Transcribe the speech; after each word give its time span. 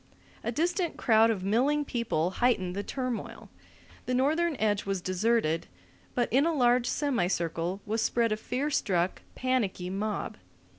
A 0.43 0.51
distant 0.51 0.97
crowd 0.97 1.29
of 1.29 1.43
milling 1.43 1.85
people 1.85 2.31
heightened 2.41 2.75
the 2.75 2.81
turmoil. 2.81 3.51
The 4.07 4.15
northern 4.15 4.55
edge 4.55 4.83
was 4.83 4.99
deserted, 4.99 5.67
but 6.15 6.27
in 6.33 6.43
a 6.47 6.55
large 6.55 6.87
semicircle 6.87 7.81
was 7.85 8.01
spread 8.01 8.31
a 8.31 8.37
fear 8.37 8.71
struck, 8.71 9.21
panicky 9.35 9.91
mob. 9.91 10.37